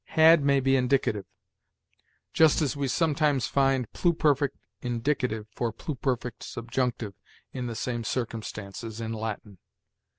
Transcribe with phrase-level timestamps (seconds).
[0.05, 1.27] 'Had' may be indicative;
[2.33, 7.13] just as we sometimes find pluperfect indicative for pluperfect subjunctive
[7.53, 9.59] in the same circumstances in Latin.